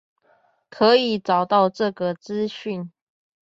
[0.67, 2.91] 可以找到這個資訊